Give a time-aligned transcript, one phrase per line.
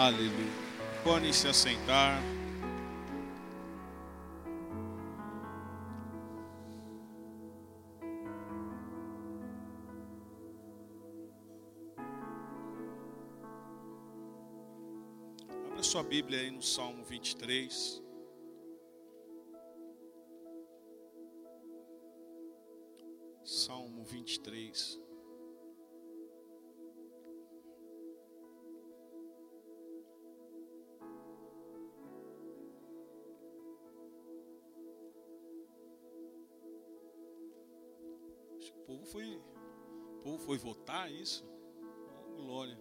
[0.00, 0.30] Aleluia.
[1.04, 2.22] Podem se assentar.
[15.66, 18.02] Abra sua Bíblia aí no Salmo 23.
[40.90, 41.44] Votar isso.
[42.36, 42.78] Oh, glória.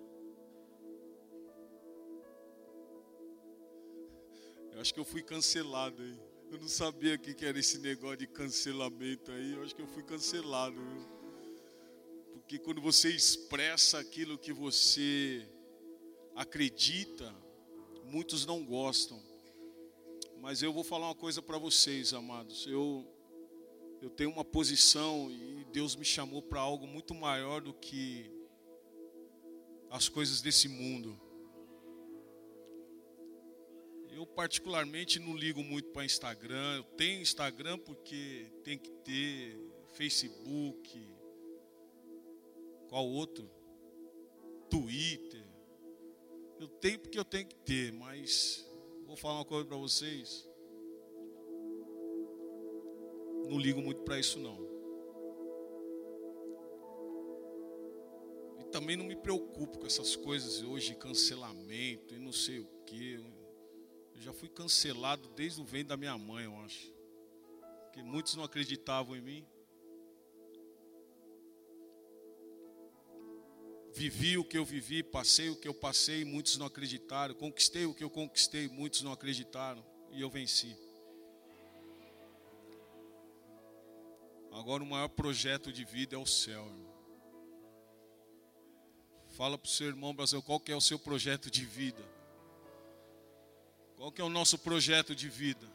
[4.72, 6.20] Eu acho que eu fui cancelado aí.
[6.52, 9.54] Eu não sabia que que era esse negócio de cancelamento aí.
[9.54, 10.76] Eu acho que eu fui cancelado.
[10.76, 11.08] viu?
[12.34, 15.48] Porque quando você expressa aquilo que você
[16.36, 17.36] acredita,
[18.06, 19.22] muitos não gostam.
[20.42, 22.66] Mas eu vou falar uma coisa para vocês, amados.
[22.66, 23.06] Eu
[24.02, 28.32] eu tenho uma posição e Deus me chamou para algo muito maior do que
[29.90, 31.20] as coisas desse mundo.
[34.10, 36.78] Eu particularmente não ligo muito para Instagram.
[36.78, 39.58] Eu tenho Instagram porque tem que ter
[39.94, 41.08] Facebook.
[42.88, 43.50] Qual outro?
[44.70, 45.46] Twitter.
[46.60, 48.66] Eu tenho porque eu tenho que ter, mas
[49.06, 50.49] vou falar uma coisa para vocês.
[53.50, 54.60] Não ligo muito para isso não.
[58.60, 63.16] E também não me preocupo com essas coisas hoje, cancelamento e não sei o que.
[63.16, 66.94] Eu já fui cancelado desde o ventre da minha mãe, eu acho.
[67.86, 69.48] Porque muitos não acreditavam em mim.
[73.96, 77.34] Vivi o que eu vivi, passei o que eu passei, muitos não acreditaram.
[77.34, 79.84] Conquistei o que eu conquistei, muitos não acreditaram.
[80.12, 80.78] E eu venci.
[84.52, 86.90] Agora o maior projeto de vida é o céu, irmão.
[89.30, 92.04] Fala para o seu irmão Brasil, qual que é o seu projeto de vida?
[93.96, 95.68] Qual que é o nosso projeto de vida?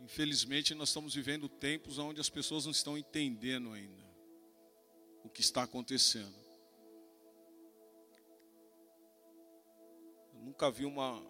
[0.00, 4.06] Infelizmente, nós estamos vivendo tempos onde as pessoas não estão entendendo ainda
[5.24, 6.34] o que está acontecendo.
[10.32, 11.20] Eu nunca vi uma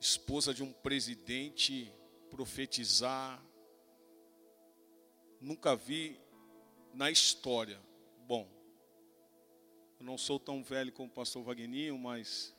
[0.00, 1.92] esposa de um presidente
[2.30, 3.44] profetizar.
[5.38, 6.18] Nunca vi
[6.94, 7.78] na história.
[8.26, 8.48] Bom,
[9.98, 12.56] eu não sou tão velho como o pastor Vagninho, mas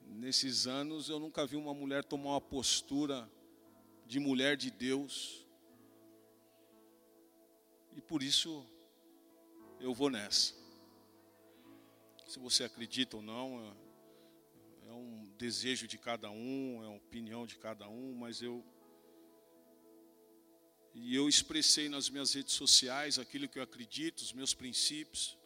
[0.00, 3.30] nesses anos eu nunca vi uma mulher tomar uma postura
[4.04, 5.46] de mulher de Deus.
[7.94, 8.66] E por isso
[9.78, 10.54] eu vou nessa.
[12.26, 13.76] Se você acredita ou não,
[14.96, 18.64] um desejo de cada um, é uma opinião de cada um, mas eu
[20.98, 25.38] e eu expressei nas minhas redes sociais aquilo que eu acredito, os meus princípios.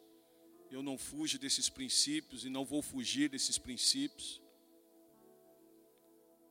[0.70, 4.40] Eu não fujo desses princípios e não vou fugir desses princípios.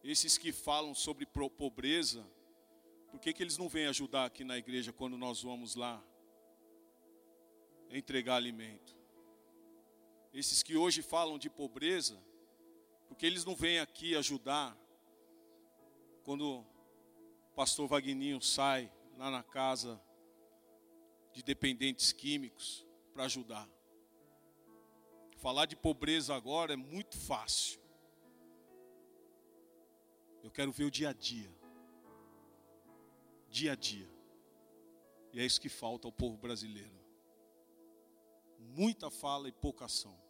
[0.04, 2.28] Esses que falam sobre pobreza,
[3.10, 6.04] por que, que eles não vêm ajudar aqui na igreja quando nós vamos lá
[7.90, 8.98] entregar alimento?
[10.34, 12.22] Esses que hoje falam de pobreza,
[13.20, 14.78] porque eles não vêm aqui ajudar
[16.24, 16.66] quando
[17.54, 20.02] pastor Vagninho sai lá na casa
[21.34, 23.70] de dependentes químicos para ajudar.
[25.36, 27.82] Falar de pobreza agora é muito fácil.
[30.42, 31.54] Eu quero ver o dia a dia.
[33.50, 34.10] Dia a dia.
[35.34, 36.98] E é isso que falta ao povo brasileiro.
[38.58, 40.29] Muita fala e pouca ação.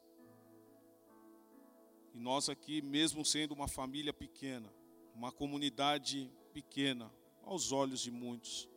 [2.19, 4.69] E nós aqui, mesmo sendo uma família pequena,
[5.16, 7.09] uma comunidade pequena,
[7.46, 8.68] aos olhos de muitos,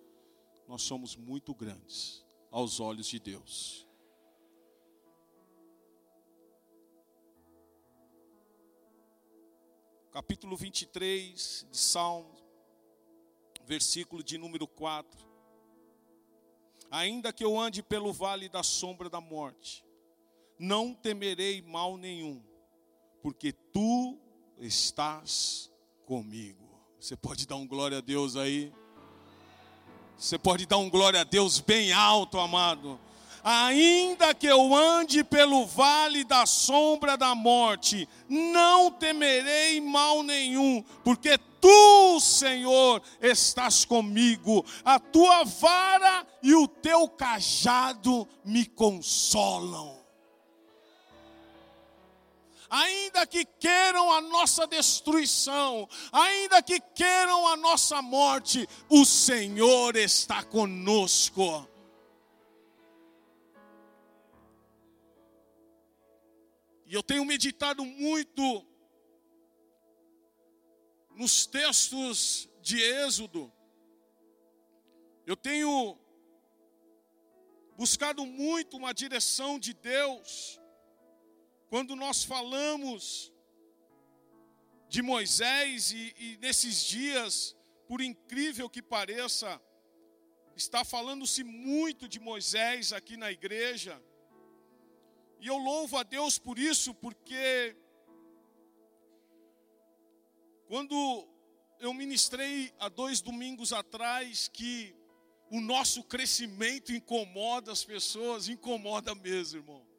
[0.69, 3.85] nós somos muito grandes aos olhos de Deus.
[10.13, 12.37] Capítulo 23 de Salmo,
[13.65, 15.29] versículo de número 4.
[16.93, 19.85] Ainda que eu ande pelo vale da sombra da morte,
[20.61, 22.52] não temerei mal nenhum,
[23.23, 24.19] porque tu
[24.59, 25.71] estás
[26.05, 26.69] comigo.
[27.01, 28.73] Você pode dar um glória a Deus aí?
[30.19, 33.01] Você pode dar um glória a Deus bem alto, amado.
[33.45, 41.37] Ainda que eu ande pelo vale da sombra da morte, não temerei mal nenhum, porque
[41.61, 50.02] tu, Senhor, estás comigo, a tua vara e o teu cajado me consolam
[52.73, 60.43] ainda que queiram a nossa destruição, ainda que queiram a nossa morte, o Senhor está
[60.43, 61.69] conosco.
[66.87, 68.67] E eu tenho meditado muito
[71.15, 73.53] nos textos de Êxodo.
[75.27, 75.99] Eu tenho
[77.77, 80.62] buscado muito uma direção de Deus
[81.73, 83.33] quando nós falamos
[84.91, 87.57] de Moisés, e, e nesses dias,
[87.89, 89.59] por incrível que pareça,
[90.55, 93.99] está falando-se muito de Moisés aqui na igreja,
[95.41, 97.75] e eu louvo a Deus por isso, porque
[100.67, 101.27] quando
[101.81, 104.95] eu ministrei há dois domingos atrás que
[105.51, 109.92] o nosso crescimento incomoda as pessoas, incomoda mesmo, irmão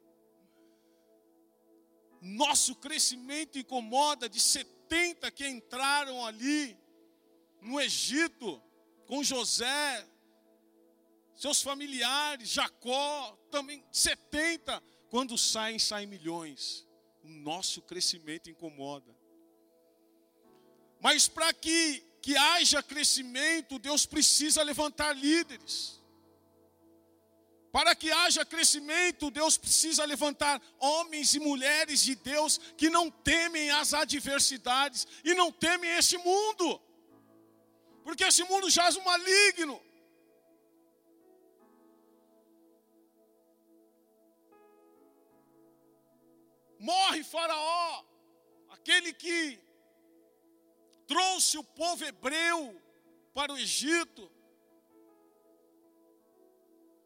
[2.23, 6.77] nosso crescimento incomoda de 70 que entraram ali
[7.61, 8.61] no Egito
[9.05, 10.07] com José,
[11.35, 14.81] seus familiares, Jacó, também 70.
[15.09, 16.87] Quando saem, saem milhões.
[17.23, 19.13] O nosso crescimento incomoda.
[20.99, 26.01] Mas para que, que haja crescimento, Deus precisa levantar líderes.
[27.75, 33.71] Para que haja crescimento, Deus precisa levantar homens e mulheres de Deus que não temem
[33.71, 36.79] as adversidades e não temem esse mundo,
[38.03, 39.81] porque esse mundo jaz um maligno.
[46.77, 48.05] Morre Faraó,
[48.69, 49.59] aquele que
[51.07, 52.79] trouxe o povo hebreu
[53.33, 54.31] para o Egito,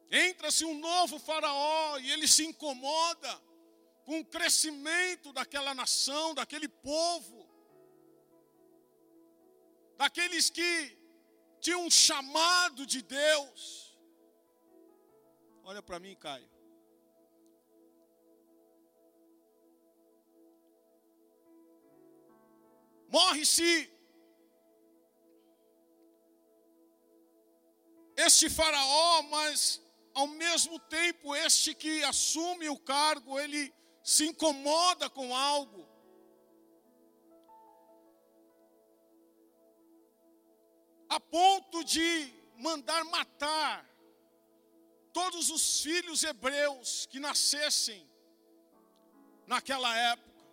[0.09, 3.41] Entra-se um novo faraó e ele se incomoda
[4.05, 7.45] com o crescimento daquela nação, daquele povo,
[9.97, 10.97] daqueles que
[11.59, 13.97] tinham um chamado de Deus.
[15.63, 16.49] Olha para mim, Caio.
[23.09, 23.91] Morre-se
[28.15, 29.81] este faraó, mas
[30.17, 33.71] ao mesmo tempo, este que assume o cargo, ele
[34.03, 35.87] se incomoda com algo.
[41.07, 43.87] A ponto de mandar matar
[45.13, 48.09] todos os filhos hebreus que nascessem
[49.45, 50.43] naquela época,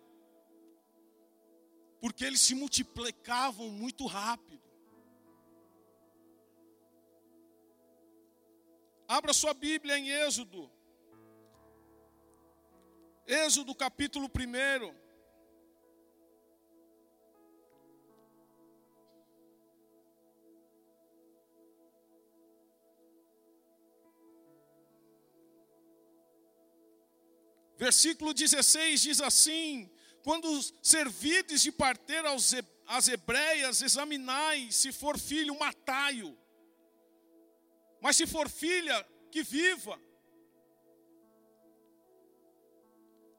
[1.99, 4.64] porque eles se multiplicavam muito rápido.
[9.07, 10.71] Abra sua Bíblia em Êxodo.
[13.27, 15.05] Êxodo capítulo 1.
[27.77, 29.87] Versículo 16 diz assim:
[30.23, 30.47] Quando
[30.81, 32.29] servides de parteira
[32.87, 36.44] às hebreias, examinai, se for filho, matai-o
[38.05, 39.99] mas se for filha, que viva.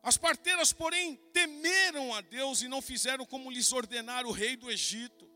[0.02, 4.68] As parteiras, porém, temeram a Deus e não fizeram como lhes ordenara o rei do
[4.68, 5.30] Egito.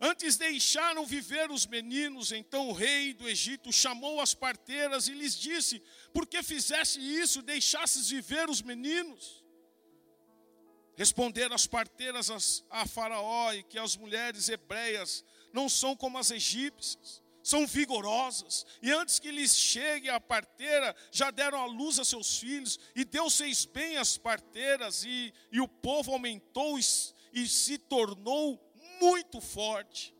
[0.00, 5.38] Antes deixaram viver os meninos, então o rei do Egito chamou as parteiras e lhes
[5.38, 5.80] disse:
[6.12, 9.44] Por que fizesse isso, deixasses viver os meninos?
[10.96, 17.21] Responderam as parteiras a Faraó e que as mulheres hebreias não são como as egípcias
[17.42, 22.38] são vigorosas, e antes que lhes chegue a parteira, já deram a luz a seus
[22.38, 26.82] filhos, e Deus fez bem as parteiras, e, e o povo aumentou e,
[27.32, 28.60] e se tornou
[29.00, 30.14] muito forte.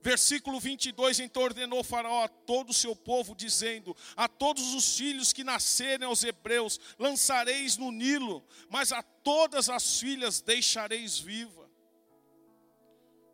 [0.00, 5.32] Versículo 22, então ordenou Faraó a todo o seu povo, dizendo: A todos os filhos
[5.32, 11.61] que nascerem aos hebreus lançareis no Nilo, mas a todas as filhas deixareis vivas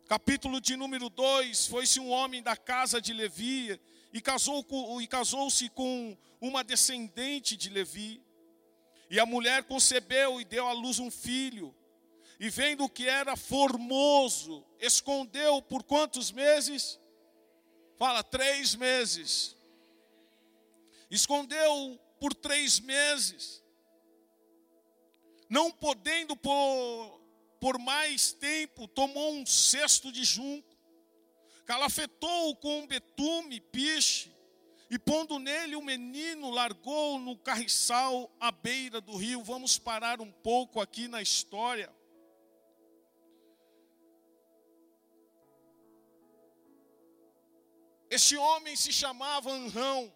[0.09, 3.79] capítulo de número 2, foi-se um homem da casa de Levi
[4.11, 8.19] e casou-se com, casou com uma descendente de Levi.
[9.07, 11.75] E a mulher concebeu e deu à luz um filho.
[12.39, 16.99] E vendo que era formoso, escondeu por quantos meses?
[17.99, 19.55] Fala, três meses.
[21.11, 23.63] escondeu por três meses,
[25.47, 27.18] não podendo por,
[27.59, 30.75] por mais tempo, tomou um cesto de junco,
[31.65, 34.33] calafetou-o com um betume, piche,
[34.89, 39.43] e pondo nele o menino, largou no carriçal à beira do rio.
[39.43, 41.93] Vamos parar um pouco aqui na história.
[48.09, 50.11] Esse homem se chamava Anrão,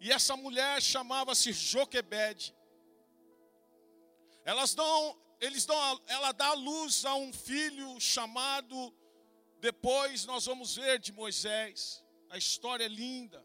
[0.00, 2.54] e essa mulher chamava-se Joquebede.
[4.44, 8.94] Elas dão, eles dão, ela dá luz a um filho chamado,
[9.60, 12.04] depois nós vamos ver de Moisés.
[12.30, 13.44] A história é linda.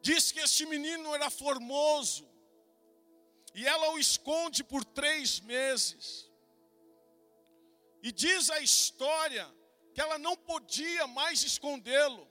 [0.00, 2.28] Diz que este menino era formoso,
[3.54, 6.30] e ela o esconde por três meses.
[8.02, 9.46] E diz a história
[9.94, 12.28] que ela não podia mais escondê-lo.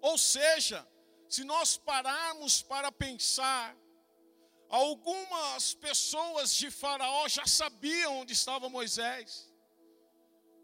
[0.00, 0.86] Ou seja,
[1.28, 3.76] se nós pararmos para pensar,
[4.68, 9.52] algumas pessoas de Faraó já sabiam onde estava Moisés.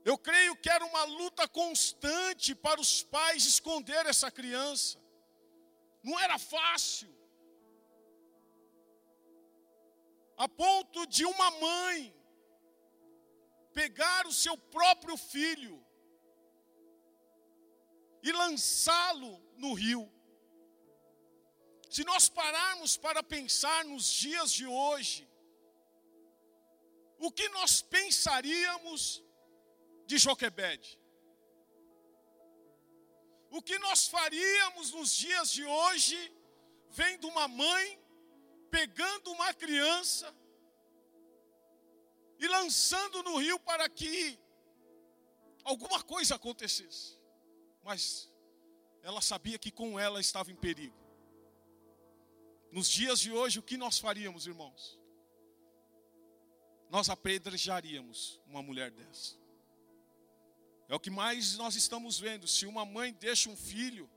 [0.04, 5.02] Eu creio que era uma luta constante para os pais esconder essa criança.
[6.02, 7.12] Não era fácil.
[10.37, 12.14] A ponto de uma mãe
[13.73, 15.84] pegar o seu próprio filho
[18.23, 20.13] e lançá-lo no rio.
[21.94, 25.20] Se nós pararmos para pensar nos dias de hoje,
[27.26, 29.00] o que nós pensaríamos
[30.04, 30.90] de Joquebede?
[33.56, 36.18] O que nós faríamos nos dias de hoje,
[36.90, 37.86] vendo uma mãe
[38.70, 40.34] pegando uma criança
[42.40, 44.16] e lançando no rio para que
[45.62, 47.06] alguma coisa acontecesse?
[47.88, 48.32] mas
[49.02, 51.03] ela sabia que com ela estava em perigo.
[52.75, 54.99] Nos dias de hoje, o que nós faríamos, irmãos?
[56.90, 59.37] Nós apedrejaríamos uma mulher dessa.
[60.88, 62.49] É o que mais nós estamos vendo.
[62.49, 64.11] Se uma mãe deixa um filho,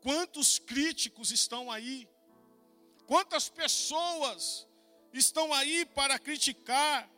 [0.00, 2.08] quantos críticos estão aí?
[3.04, 4.64] Quantas pessoas
[5.12, 7.10] estão aí para criticar?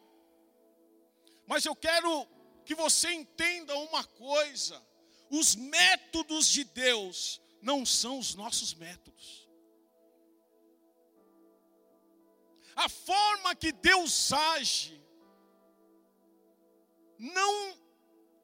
[1.46, 2.26] Mas eu quero
[2.64, 4.82] que você entenda uma coisa:
[5.28, 9.43] os métodos de Deus não são os nossos métodos.
[12.76, 15.00] A forma que Deus age
[17.18, 17.78] não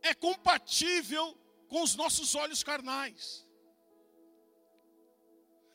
[0.03, 1.37] é compatível
[1.69, 3.47] com os nossos olhos carnais.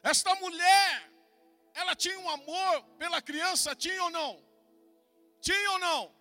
[0.02, 1.12] Esta mulher,
[1.74, 4.44] ela tinha um amor pela criança, tinha ou não?
[5.42, 6.16] Tinha ou não?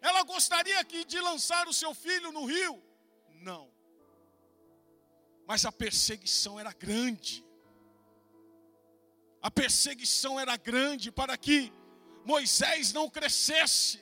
[0.00, 2.82] Ela gostaria que de lançar o seu filho no rio?
[3.28, 3.72] Não.
[5.46, 7.44] Mas a perseguição era grande.
[9.42, 11.72] A perseguição era grande para que
[12.24, 14.00] Moisés não crescesse.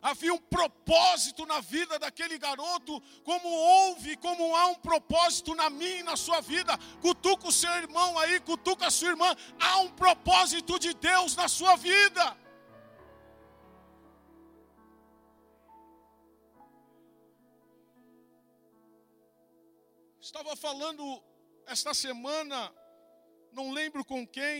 [0.00, 5.98] Havia um propósito na vida daquele garoto, como houve, como há um propósito na minha
[5.98, 6.78] e na sua vida.
[7.00, 9.34] Cutuca o seu irmão aí, cutuca a sua irmã.
[9.58, 12.36] Há um propósito de Deus na sua vida.
[20.20, 21.20] Estava falando
[21.66, 22.72] esta semana,
[23.58, 24.58] não lembro com quem,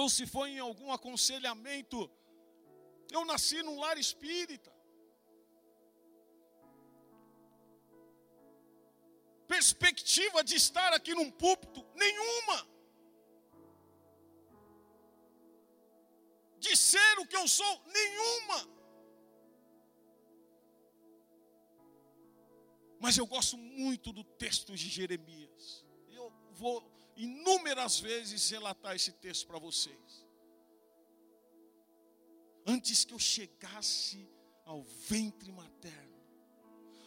[0.00, 1.98] ou se foi em algum aconselhamento.
[3.16, 4.70] Eu nasci num lar espírita.
[9.54, 12.58] Perspectiva de estar aqui num púlpito, nenhuma.
[16.58, 18.60] De ser o que eu sou, nenhuma.
[23.04, 25.84] Mas eu gosto muito do texto de Jeremias.
[26.08, 26.76] Eu vou
[27.16, 30.26] inúmeras vezes relatar esse texto para vocês.
[32.66, 34.28] Antes que eu chegasse
[34.64, 36.14] ao ventre materno,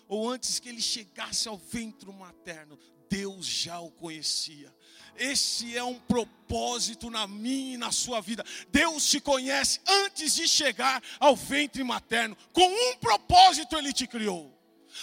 [0.08, 4.74] ou antes que ele chegasse ao ventre materno, Deus já o conhecia.
[5.16, 8.46] Esse é um propósito na minha e na sua vida.
[8.70, 12.38] Deus te conhece antes de chegar ao ventre materno.
[12.54, 14.54] Com um propósito Ele te criou.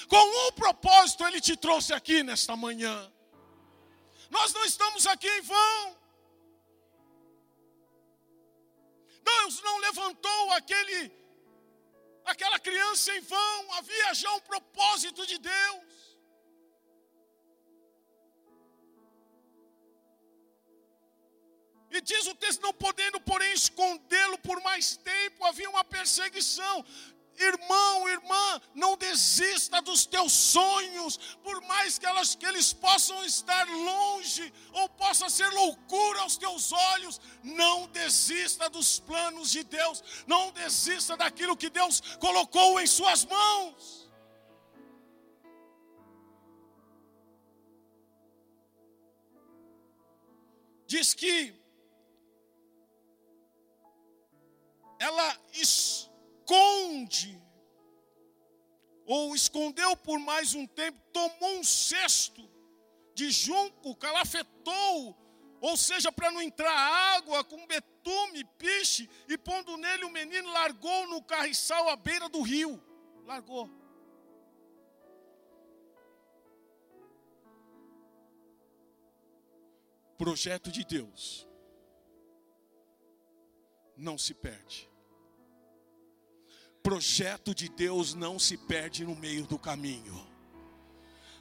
[0.08, 3.11] Com um propósito Ele te trouxe aqui nesta manhã.
[4.37, 5.83] Nós não estamos aqui em vão.
[9.31, 11.00] Deus não levantou aquele
[12.33, 15.95] aquela criança em vão, havia já um propósito de Deus.
[21.97, 26.75] E diz o texto: não podendo, porém, escondê-lo por mais tempo, havia uma perseguição.
[27.38, 33.67] Irmão, irmã, não desista dos teus sonhos, por mais que, elas, que eles possam estar
[33.69, 40.53] longe, ou possa ser loucura aos teus olhos, não desista dos planos de Deus, não
[40.53, 44.05] desista daquilo que Deus colocou em suas mãos.
[50.87, 51.53] Diz que
[55.00, 55.37] ela
[56.45, 57.43] esconde,
[59.07, 62.49] ou escondeu por mais um tempo, tomou um cesto
[63.15, 65.17] de junco, calafetou,
[65.61, 66.73] ou seja, para não entrar
[67.17, 72.43] água, com betume, piche, e pondo nele o menino, largou no carriçal à beira do
[72.43, 72.83] rio.
[73.25, 73.71] Largou.
[80.19, 81.49] Projeto de Deus
[83.97, 84.94] não se perde
[86.85, 90.23] projeto de Deus não se perde no meio do caminho.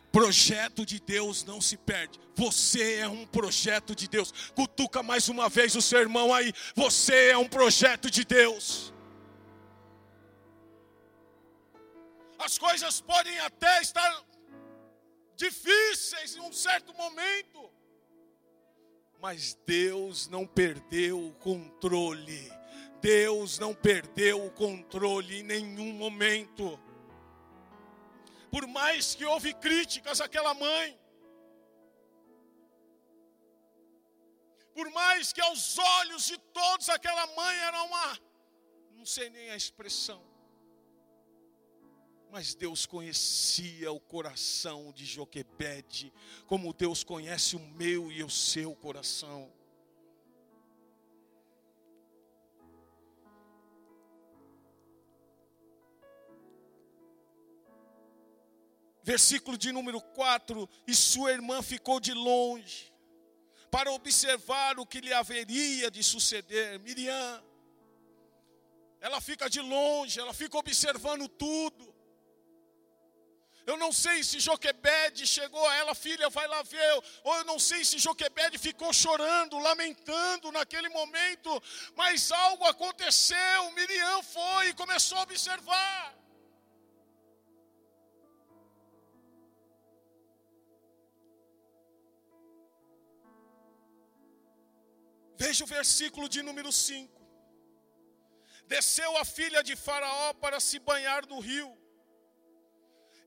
[0.09, 2.17] Projeto de Deus não se perde.
[2.33, 4.31] Você é um projeto de Deus.
[4.55, 6.53] Cutuca mais uma vez o seu irmão aí.
[6.73, 8.93] Você é um projeto de Deus.
[12.39, 14.23] As coisas podem até estar
[15.35, 17.69] difíceis em um certo momento,
[19.21, 22.62] mas Deus não perdeu o controle
[23.03, 26.79] Deus não perdeu o controle em nenhum momento.
[28.49, 30.97] Por mais que houve críticas àquela mãe,
[34.73, 38.19] por mais que aos olhos de todos aquela mãe era uma,
[38.93, 40.23] não sei nem a expressão,
[42.31, 46.13] mas Deus conhecia o coração de Joquebede,
[46.47, 49.51] como Deus conhece o meu e o seu coração.
[59.03, 62.91] Versículo de número 4: E sua irmã ficou de longe,
[63.69, 66.79] para observar o que lhe haveria de suceder.
[66.79, 67.43] Miriam,
[68.99, 71.93] ela fica de longe, ela fica observando tudo.
[73.65, 77.03] Eu não sei se Joquebede chegou a ela, filha, vai lá ver.
[77.23, 81.49] Ou eu não sei se Joquebede ficou chorando, lamentando naquele momento.
[81.95, 83.71] Mas algo aconteceu.
[83.71, 86.22] Miriam foi e começou a observar.
[95.53, 97.21] Veja o versículo de número 5.
[98.65, 101.69] Desceu a filha de Faraó para se banhar no rio,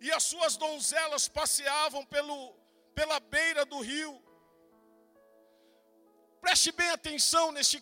[0.00, 2.52] e as suas donzelas passeavam pelo,
[2.96, 4.12] pela beira do rio.
[6.40, 7.80] Preste bem atenção neste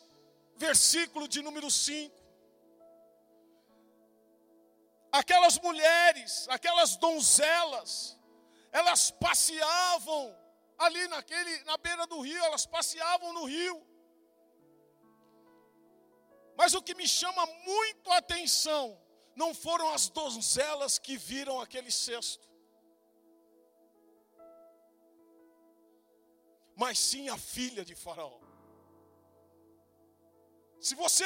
[0.57, 2.15] versículo de número 5.
[5.11, 8.15] Aquelas mulheres, aquelas donzelas,
[8.71, 10.39] elas passeavam
[10.77, 13.94] ali naquele, na beira do rio, elas passeavam no rio.
[16.57, 19.01] Mas o que me chama muito a atenção
[19.35, 22.49] não foram as donzelas que viram aquele cesto,
[26.77, 28.39] mas sim a filha de Faraó.
[30.81, 31.25] Se você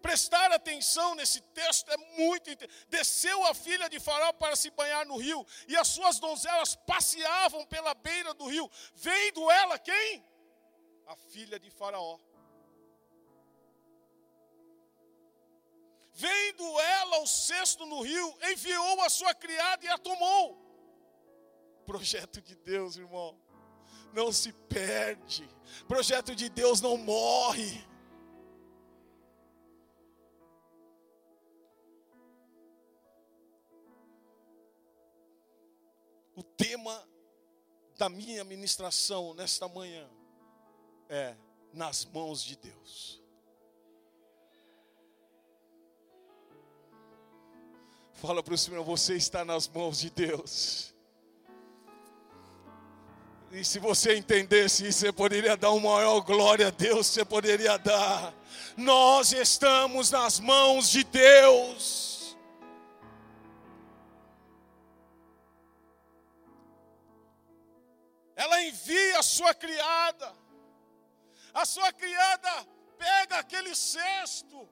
[0.00, 2.50] prestar atenção nesse texto, é muito
[2.88, 7.66] Desceu a filha de Faraó para se banhar no rio, e as suas donzelas passeavam
[7.66, 10.24] pela beira do rio, vendo ela quem?
[11.06, 12.18] A filha de Faraó.
[16.18, 20.56] Vendo ela o cesto no rio, enviou a sua criada e a tomou.
[21.84, 23.38] Projeto de Deus, irmão,
[24.14, 25.46] não se perde.
[25.86, 27.86] Projeto de Deus não morre.
[36.34, 37.06] O tema
[37.98, 40.08] da minha ministração nesta manhã
[41.10, 41.36] é
[41.74, 43.25] nas mãos de Deus.
[48.16, 50.94] Fala para o Senhor, você está nas mãos de Deus.
[53.52, 57.76] E se você entendesse isso, você poderia dar uma maior glória a Deus, você poderia
[57.76, 58.32] dar.
[58.74, 62.36] Nós estamos nas mãos de Deus.
[68.34, 70.32] Ela envia a sua criada.
[71.52, 74.66] A sua criada pega aquele cesto.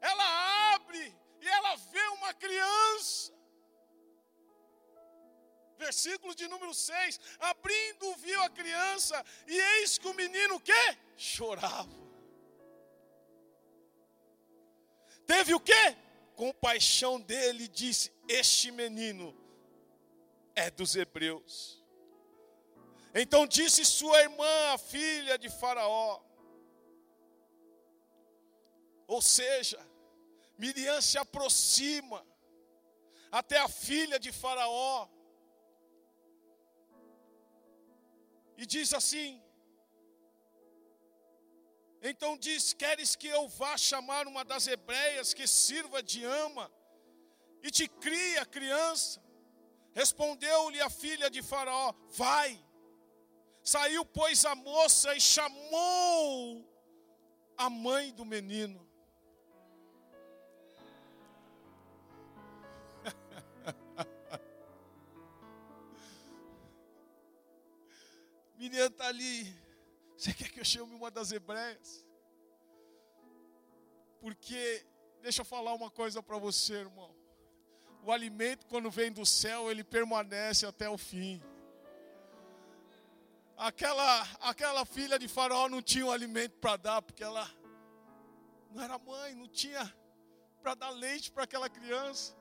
[0.00, 3.32] Ela abre e ela vê uma criança.
[5.76, 10.98] Versículo de número 6: Abrindo, viu a criança, e eis que o menino que?
[11.16, 12.04] Chorava.
[15.26, 16.04] Teve o que?
[16.34, 19.34] compaixão dele, disse: Este menino
[20.54, 21.82] é dos hebreus.
[23.14, 26.20] Então disse sua irmã, a filha de Faraó.
[29.06, 29.78] Ou seja,
[30.56, 32.24] Miriam se aproxima
[33.30, 35.08] até a filha de Faraó
[38.56, 39.42] e diz assim:
[42.02, 46.70] Então diz: Queres que eu vá chamar uma das hebreias que sirva de ama
[47.62, 49.22] e te crie a criança?
[49.92, 52.64] Respondeu-lhe a filha de Faraó: Vai.
[53.62, 56.70] Saiu, pois, a moça e chamou
[57.56, 58.86] a mãe do menino.
[68.64, 69.54] Miriam está ali.
[70.16, 72.02] Você quer que eu chame uma das hebreias?
[74.22, 74.86] Porque,
[75.20, 77.14] deixa eu falar uma coisa para você, irmão.
[78.02, 81.42] O alimento, quando vem do céu, ele permanece até o fim.
[83.54, 87.46] Aquela, aquela filha de Faraó não tinha um alimento para dar, porque ela
[88.70, 89.94] não era mãe, não tinha
[90.62, 92.34] para dar leite para aquela criança.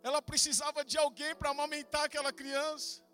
[0.00, 3.07] Ela precisava de alguém para amamentar aquela criança.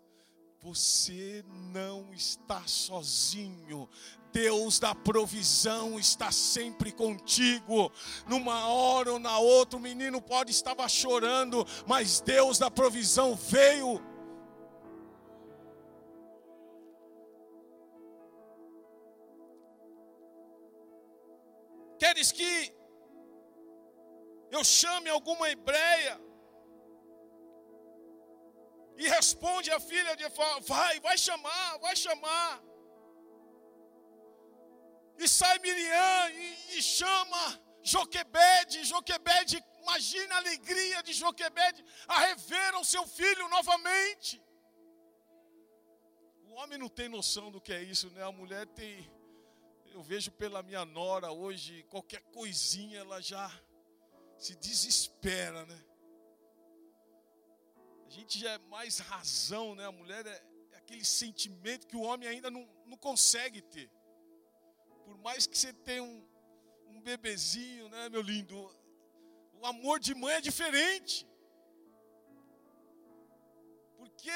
[0.65, 3.87] Você não está sozinho.
[4.33, 7.91] Deus da provisão está sempre contigo.
[8.27, 14.03] Numa hora ou na outra, o menino pode estar chorando, mas Deus da provisão veio
[21.99, 22.73] Queres que
[24.51, 26.19] eu chame alguma hebreia?
[28.97, 32.63] E responde a filha de Faraó: Vai, vai chamar, vai chamar.
[35.17, 38.83] E sai Miriam e, e chama Joquebede.
[38.83, 44.41] Joquebede, imagina a alegria de Joquebede a rever o seu filho novamente.
[46.47, 48.23] O homem não tem noção do que é isso, né?
[48.23, 49.09] A mulher tem
[49.95, 53.49] eu vejo pela minha nora hoje, qualquer coisinha ela já
[54.37, 55.84] se desespera, né?
[58.05, 59.85] A gente já é mais razão, né?
[59.85, 63.89] A mulher é, é aquele sentimento que o homem ainda não, não consegue ter.
[65.03, 66.27] Por mais que você tenha um,
[66.87, 68.55] um bebezinho, né, meu lindo?
[69.53, 71.27] O amor de mãe é diferente.
[73.97, 74.31] Porque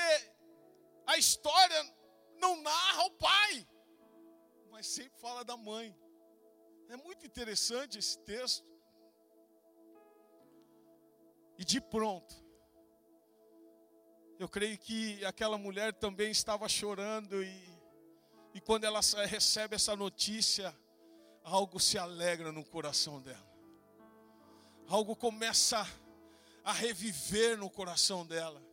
[1.05, 1.95] a história
[2.39, 3.67] não narra o pai
[4.79, 5.93] mas sempre fala da mãe.
[6.88, 8.65] É muito interessante esse texto.
[11.58, 12.34] E de pronto,
[14.39, 17.78] eu creio que aquela mulher também estava chorando e,
[18.54, 20.73] e quando ela recebe essa notícia,
[21.43, 23.49] algo se alegra no coração dela.
[24.88, 25.86] Algo começa
[26.63, 28.63] a reviver no coração dela.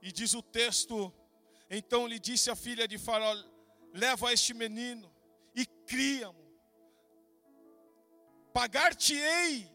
[0.00, 1.12] E diz o texto:
[1.68, 3.36] então lhe disse a filha de Faraó:
[3.92, 5.12] leva este menino
[5.52, 6.46] e cria-mo.
[8.52, 9.68] Pagar-te-ei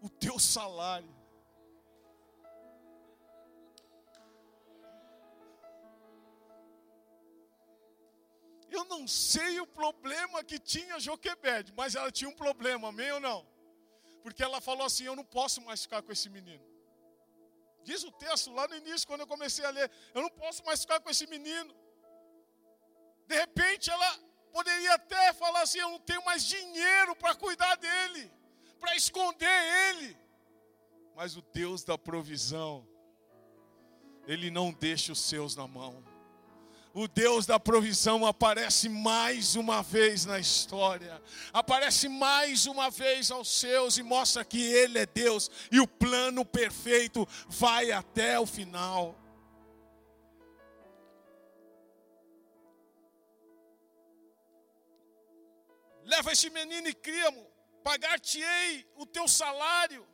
[0.00, 1.17] o teu salário.
[8.78, 13.20] Eu não sei o problema que tinha Joquebede, mas ela tinha um problema, amém ou
[13.28, 13.40] não?
[14.22, 16.64] Porque ela falou assim: Eu não posso mais ficar com esse menino.
[17.88, 20.80] Diz o texto lá no início, quando eu comecei a ler: Eu não posso mais
[20.84, 21.74] ficar com esse menino.
[23.26, 24.10] De repente ela
[24.52, 28.30] poderia até falar assim: eu não tenho mais dinheiro para cuidar dele,
[28.80, 30.16] para esconder ele.
[31.16, 32.88] Mas o Deus da provisão,
[34.26, 36.07] ele não deixa os seus na mão.
[37.00, 43.48] O Deus da provisão aparece mais uma vez na história, aparece mais uma vez aos
[43.48, 49.16] seus e mostra que Ele é Deus e o plano perfeito vai até o final.
[56.02, 57.46] leva este menino e cria-mo,
[57.84, 60.04] pagar-te-ei o teu salário.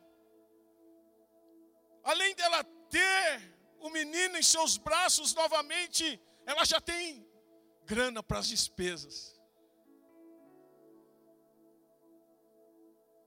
[2.03, 3.41] Além dela ter
[3.79, 7.27] o menino em seus braços novamente, ela já tem
[7.85, 9.39] grana para as despesas.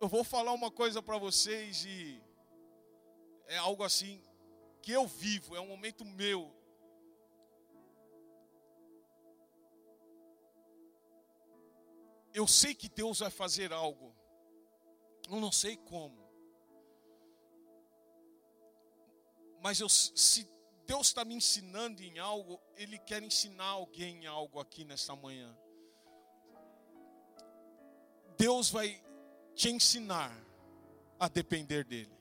[0.00, 2.22] Eu vou falar uma coisa para vocês e
[3.46, 4.22] é algo assim
[4.80, 6.58] que eu vivo, é um momento meu.
[12.38, 14.14] eu sei que Deus vai fazer algo,
[15.28, 16.16] eu não sei como,
[19.60, 20.48] mas eu, se
[20.88, 25.54] Deus está me ensinando em algo, Ele quer ensinar alguém algo aqui nesta manhã.
[28.38, 29.04] Deus vai
[29.54, 30.32] te ensinar
[31.20, 32.16] a depender dele.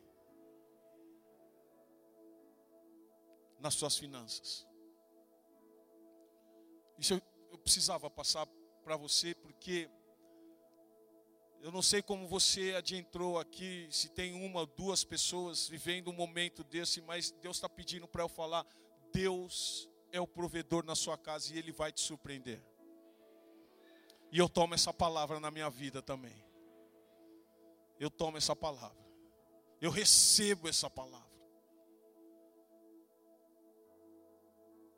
[3.58, 4.68] Nas suas finanças.
[6.98, 8.46] Isso eu, eu precisava passar
[8.84, 9.90] para você, porque
[11.62, 16.14] eu não sei como você adentrou aqui, se tem uma ou duas pessoas vivendo um
[16.14, 18.66] momento desse, mas Deus está pedindo para eu falar:
[19.12, 22.62] Deus é o provedor na sua casa e Ele vai te surpreender.
[24.32, 26.36] E eu tomo essa palavra na minha vida também.
[28.00, 29.06] Eu tomo essa palavra.
[29.82, 31.28] Eu recebo essa palavra.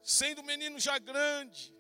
[0.01, 1.73] Sendo menino já grande,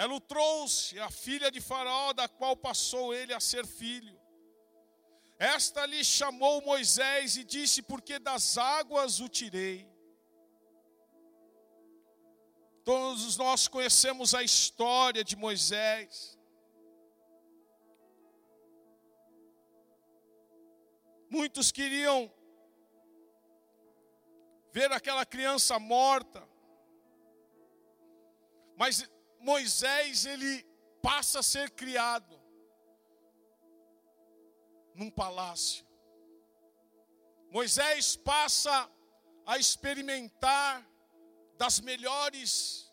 [0.00, 4.18] ela o trouxe, a filha de Faraó, da qual passou ele a ser filho.
[5.38, 9.86] Esta lhe chamou Moisés e disse: Porque das águas o tirei.
[12.82, 16.38] Todos nós conhecemos a história de Moisés.
[21.28, 22.32] Muitos queriam
[24.72, 26.42] ver aquela criança morta,
[28.78, 29.06] mas
[29.40, 30.62] Moisés ele
[31.02, 32.38] passa a ser criado
[34.94, 35.86] num palácio.
[37.50, 38.90] Moisés passa
[39.46, 40.86] a experimentar
[41.56, 42.92] das melhores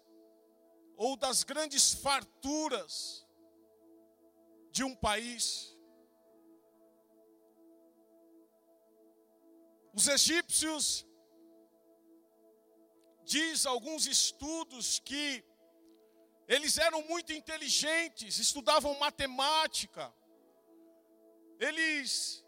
[0.95, 3.25] ou das grandes farturas
[4.71, 5.77] de um país.
[9.93, 11.05] Os egípcios
[13.25, 15.43] diz alguns estudos que
[16.47, 20.13] eles eram muito inteligentes, estudavam matemática,
[21.60, 22.43] eles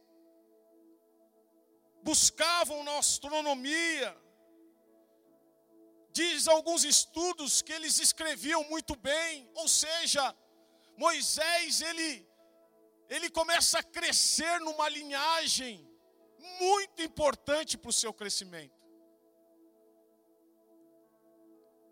[2.01, 4.15] buscavam na astronomia.
[6.11, 10.35] Diz alguns estudos que eles escreviam muito bem, ou seja,
[10.97, 12.27] Moisés ele
[13.09, 15.89] ele começa a crescer numa linhagem
[16.59, 18.79] muito importante para o seu crescimento.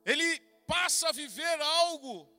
[0.06, 2.30] Ele passa a viver algo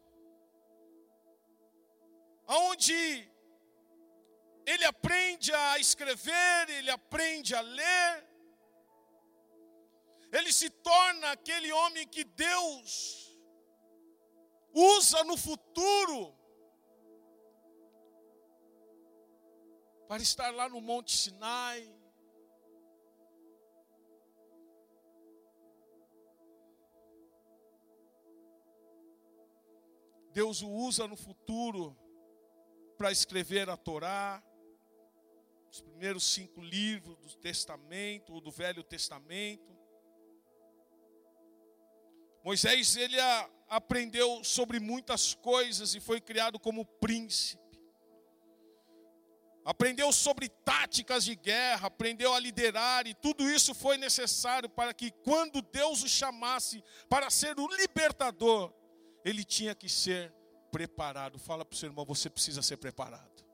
[2.47, 3.29] onde
[4.67, 8.29] ele aprende a escrever, ele aprende a ler,
[10.31, 13.39] ele se torna aquele homem que Deus
[14.75, 16.37] usa no futuro
[20.07, 21.98] para estar lá no Monte Sinai,
[30.39, 31.99] Deus o usa no futuro
[32.97, 34.41] para escrever a Torá,
[35.69, 39.77] os primeiros cinco livros do Testamento, ou do Velho Testamento.
[42.45, 43.17] Moisés, ele
[43.69, 47.77] aprendeu sobre muitas coisas e foi criado como príncipe.
[49.65, 55.11] Aprendeu sobre táticas de guerra, aprendeu a liderar, e tudo isso foi necessário para que,
[55.11, 58.78] quando Deus o chamasse para ser o libertador,
[59.29, 60.33] ele tinha que ser
[60.71, 61.39] preparado.
[61.39, 63.45] Fala para o seu irmão, você precisa ser preparado.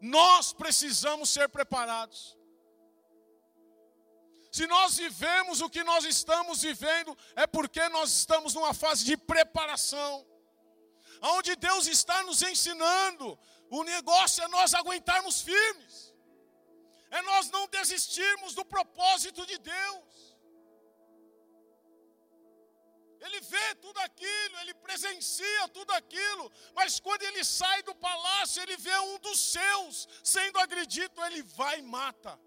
[0.00, 2.36] Nós precisamos ser preparados.
[4.52, 9.16] Se nós vivemos o que nós estamos vivendo, é porque nós estamos numa fase de
[9.16, 10.24] preparação,
[11.20, 13.36] onde Deus está nos ensinando.
[13.68, 16.14] O negócio é nós aguentarmos firmes,
[17.10, 20.13] é nós não desistirmos do propósito de Deus.
[23.24, 28.76] Ele vê tudo aquilo, ele presencia tudo aquilo, mas quando ele sai do palácio, ele
[28.76, 32.38] vê um dos seus sendo agredido, ele vai e mata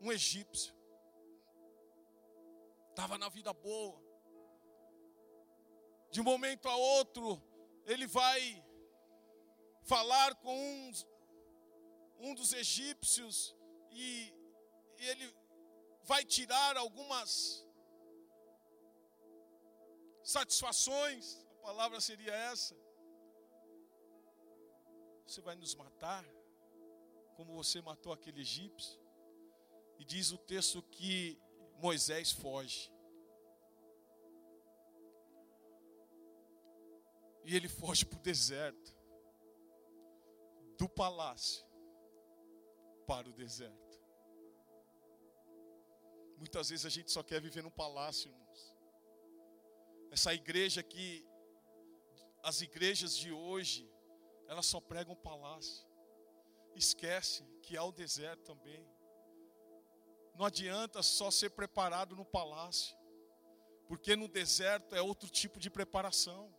[0.00, 0.74] um egípcio.
[2.90, 4.02] Estava na vida boa.
[6.10, 7.40] De um momento a outro,
[7.86, 8.64] ele vai
[9.84, 10.92] falar com um,
[12.18, 13.54] um dos egípcios
[13.92, 14.34] e,
[14.98, 15.32] e ele
[16.02, 17.67] vai tirar algumas
[20.28, 22.76] satisfações, a palavra seria essa.
[25.26, 26.22] Você vai nos matar,
[27.34, 29.00] como você matou aquele egípcio.
[29.98, 31.40] E diz o texto que
[31.78, 32.92] Moisés foge.
[37.44, 38.94] E ele foge para o deserto,
[40.76, 41.64] do palácio
[43.06, 43.98] para o deserto.
[46.36, 48.77] Muitas vezes a gente só quer viver no palácio, irmãos.
[50.10, 51.26] Essa igreja que
[52.42, 53.90] as igrejas de hoje,
[54.46, 55.86] elas só pregam palácio.
[56.74, 58.86] Esquece que há o deserto também.
[60.34, 62.96] Não adianta só ser preparado no palácio,
[63.88, 66.54] porque no deserto é outro tipo de preparação.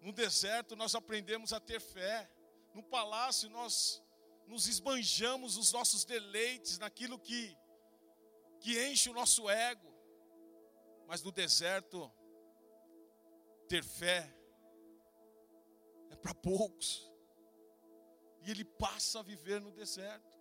[0.00, 2.30] No deserto nós aprendemos a ter fé.
[2.74, 4.02] No palácio nós
[4.46, 7.56] nos esbanjamos os nossos deleites naquilo que
[8.60, 9.87] que enche o nosso ego.
[11.08, 12.12] Mas no deserto
[13.66, 14.30] ter fé
[16.10, 17.10] é para poucos.
[18.42, 20.38] E ele passa a viver no deserto.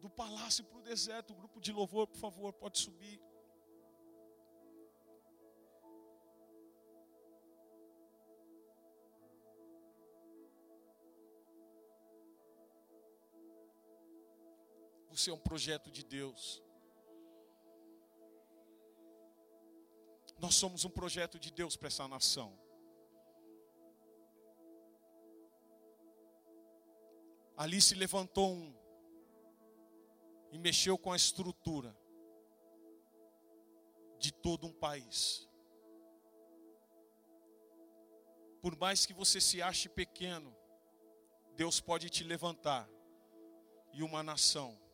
[0.00, 3.20] Do palácio para o deserto, o grupo de louvor, por favor, pode subir.
[15.18, 16.62] Você é um projeto de Deus.
[20.38, 22.56] Nós somos um projeto de Deus para essa nação.
[27.56, 28.72] Ali se levantou um
[30.52, 31.98] e mexeu com a estrutura
[34.20, 35.48] de todo um país.
[38.62, 40.56] Por mais que você se ache pequeno,
[41.56, 42.88] Deus pode te levantar
[43.92, 44.86] e uma nação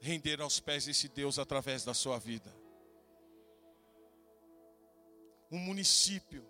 [0.00, 2.54] render aos pés desse Deus através da sua vida.
[5.50, 6.46] Um município.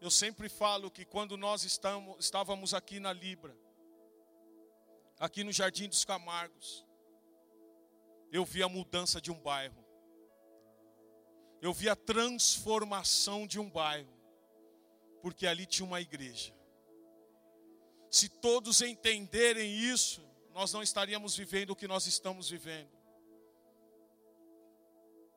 [0.00, 3.56] Eu sempre falo que quando nós estamos, estávamos aqui na Libra,
[5.18, 6.84] aqui no Jardim dos Camargos,
[8.32, 9.82] eu vi a mudança de um bairro.
[11.60, 14.12] Eu vi a transformação de um bairro,
[15.20, 16.52] porque ali tinha uma igreja.
[18.10, 22.90] Se todos entenderem isso, nós não estaríamos vivendo o que nós estamos vivendo.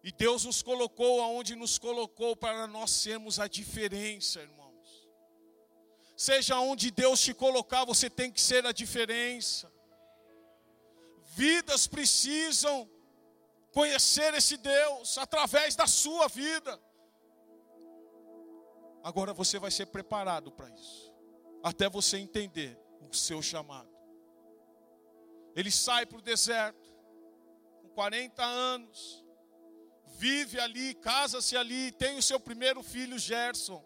[0.04, 5.10] E Deus nos colocou aonde nos colocou para nós sermos a diferença, irmãos.
[6.16, 9.72] Seja onde Deus te colocar, você tem que ser a diferença.
[11.24, 12.90] Vidas precisam
[13.72, 16.80] conhecer esse Deus através da sua vida.
[19.04, 21.14] Agora você vai ser preparado para isso,
[21.64, 23.95] até você entender o seu chamado.
[25.56, 26.94] Ele sai para o deserto,
[27.82, 29.26] com 40 anos,
[30.18, 33.84] vive ali, casa-se ali, tem o seu primeiro filho, Gerson.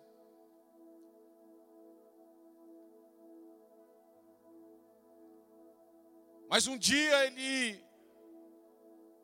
[6.50, 7.88] Mas um dia ele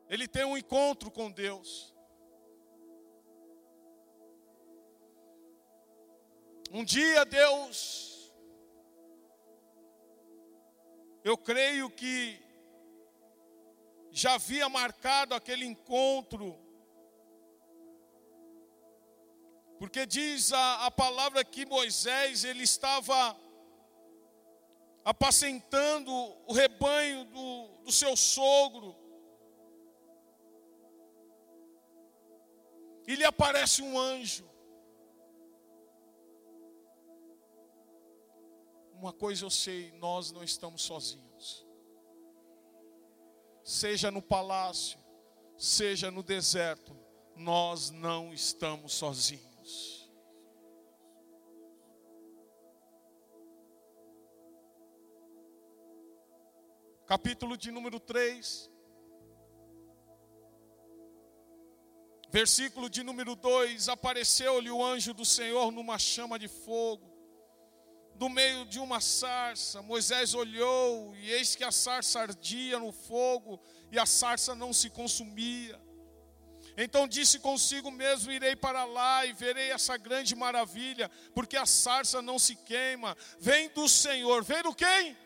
[0.08, 1.96] ele tem um encontro com Deus.
[6.72, 8.15] Um dia Deus
[11.26, 12.40] Eu creio que
[14.12, 16.56] já havia marcado aquele encontro,
[19.80, 23.36] porque diz a, a palavra que Moisés ele estava
[25.04, 26.12] apacentando
[26.46, 28.96] o rebanho do, do seu sogro,
[33.08, 34.48] e lhe aparece um anjo.
[39.06, 41.64] Uma coisa eu sei, nós não estamos sozinhos.
[43.64, 45.00] Seja no palácio,
[45.56, 46.98] seja no deserto,
[47.36, 50.12] nós não estamos sozinhos.
[57.06, 58.72] Capítulo de número 3,
[62.32, 67.15] versículo de número 2: Apareceu-lhe o anjo do Senhor numa chama de fogo
[68.16, 69.82] do meio de uma sarça.
[69.82, 73.60] Moisés olhou, e eis que a sarça ardia no fogo,
[73.92, 75.80] e a sarça não se consumia.
[76.78, 82.22] Então disse consigo mesmo: Irei para lá e verei essa grande maravilha, porque a sarça
[82.22, 83.16] não se queima.
[83.40, 85.18] Vem do Senhor, vem do quem?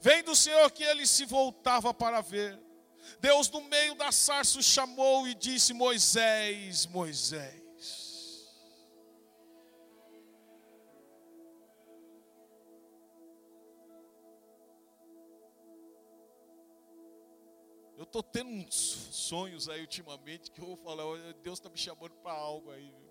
[0.00, 2.58] Vem do Senhor que ele se voltava para ver.
[3.20, 7.57] Deus, no meio da sarça, o chamou e disse: Moisés, Moisés.
[18.08, 21.04] Estou tendo uns sonhos aí ultimamente que eu vou falar,
[21.42, 22.90] Deus está me chamando para algo aí.
[22.90, 23.08] Viu?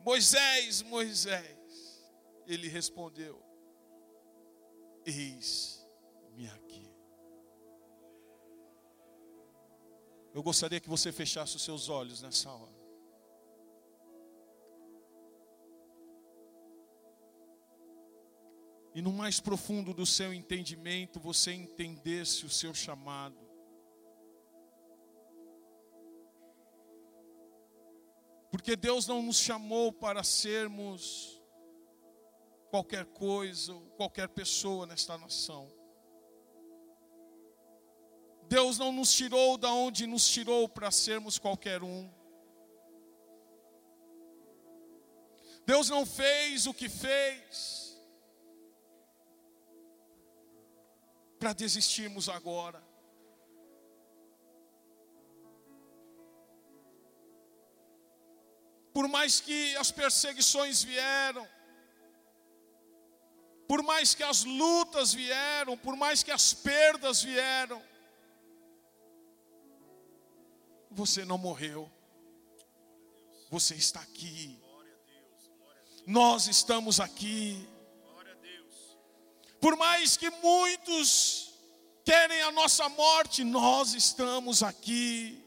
[0.00, 2.06] Moisés, Moisés,
[2.46, 3.42] ele respondeu:
[5.04, 6.86] Eis-me aqui.
[10.32, 12.75] Eu gostaria que você fechasse os seus olhos nessa hora.
[18.96, 23.36] E no mais profundo do seu entendimento você entendesse o seu chamado.
[28.50, 31.38] Porque Deus não nos chamou para sermos
[32.70, 35.70] qualquer coisa, qualquer pessoa nesta nação.
[38.48, 42.10] Deus não nos tirou da onde nos tirou para sermos qualquer um.
[45.66, 47.85] Deus não fez o que fez
[51.38, 52.82] para desistirmos agora.
[58.92, 61.46] Por mais que as perseguições vieram,
[63.68, 67.82] por mais que as lutas vieram, por mais que as perdas vieram,
[70.90, 71.90] você não morreu.
[73.50, 74.58] Você está aqui.
[76.06, 77.68] Nós estamos aqui.
[79.66, 81.52] Por mais que muitos
[82.04, 85.44] querem a nossa morte, nós estamos aqui.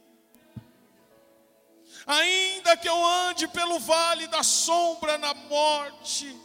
[2.06, 6.36] Ainda que eu ande pelo vale da sombra na morte,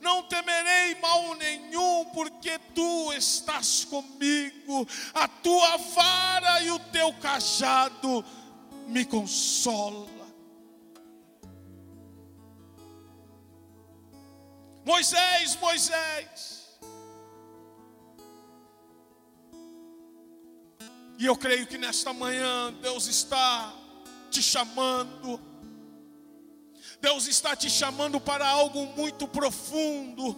[0.00, 8.24] não temerei mal nenhum, porque tu estás comigo, a tua vara e o teu cajado
[8.86, 10.08] me consola.
[14.82, 16.55] Moisés, Moisés.
[21.18, 23.72] E eu creio que nesta manhã Deus está
[24.30, 25.40] te chamando
[27.00, 30.36] Deus está te chamando para algo muito profundo,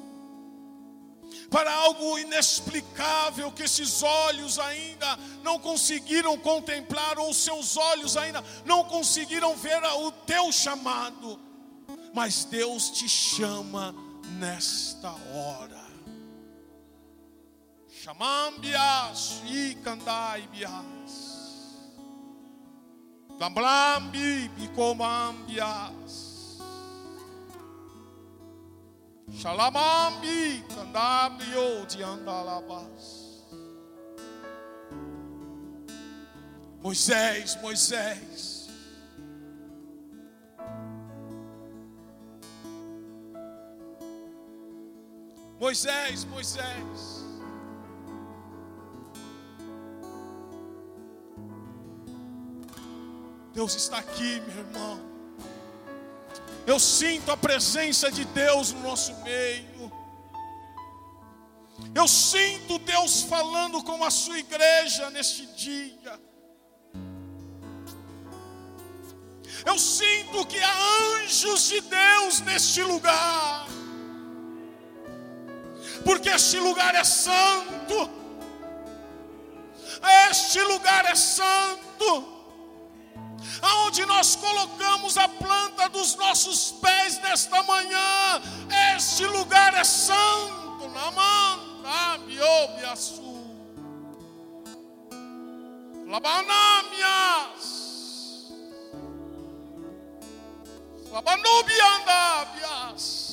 [1.50, 8.84] para algo inexplicável que esses olhos ainda não conseguiram contemplar, ou seus olhos ainda não
[8.84, 11.38] conseguiram ver o teu chamado,
[12.12, 13.94] mas Deus te chama
[14.38, 15.87] nesta hora.
[18.00, 20.70] Chamambias e candaibias.
[23.40, 26.28] Tamblambi bicomambias.
[29.32, 33.44] Shalamambi kandabio diandalabas.
[36.80, 38.68] Moisés, Moisés.
[45.58, 47.27] Moisés, Moisés.
[53.58, 55.00] Deus está aqui, meu irmão.
[56.64, 59.92] Eu sinto a presença de Deus no nosso meio.
[61.92, 66.20] Eu sinto Deus falando com a sua igreja neste dia.
[69.66, 70.76] Eu sinto que há
[71.16, 73.66] anjos de Deus neste lugar.
[76.04, 78.08] Porque este lugar é santo.
[80.30, 82.37] Este lugar é santo
[83.62, 88.42] aonde nós colocamos a planta dos nossos pés nesta manhã.
[88.96, 90.88] Este lugar é santo.
[90.88, 93.22] Namanda, biobiasu.
[96.06, 97.78] Labanamias.
[101.10, 103.28] Labanubiandabias.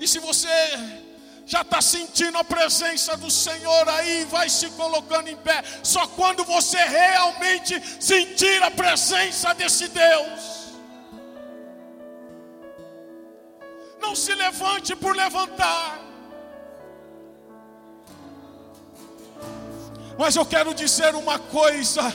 [0.00, 1.07] E se você
[1.48, 5.64] já está sentindo a presença do Senhor aí, vai se colocando em pé.
[5.82, 10.74] Só quando você realmente sentir a presença desse Deus.
[13.98, 15.98] Não se levante por levantar.
[20.18, 22.14] Mas eu quero dizer uma coisa.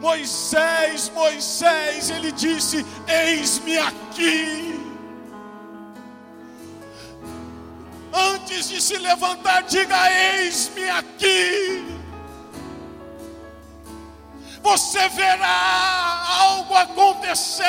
[0.00, 4.83] Moisés, Moisés, ele disse: Eis-me aqui.
[8.14, 11.84] Antes de se levantar, diga: Eis-me aqui.
[14.62, 17.64] Você verá algo acontecer.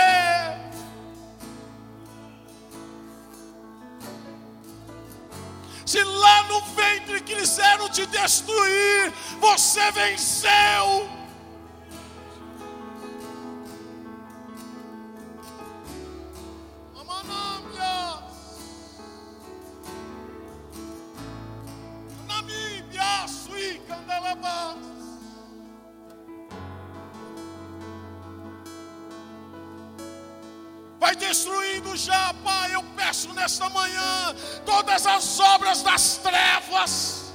[5.86, 11.10] Se lá no ventre quiseram te destruir, você venceu.
[31.06, 32.74] Vai destruindo já, Pai.
[32.74, 34.36] Eu peço nesta manhã
[34.66, 37.34] todas as obras das trevas.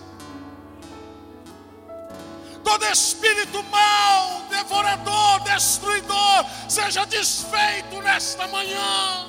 [2.64, 9.28] Todo espírito mau, devorador, destruidor, seja desfeito nesta manhã.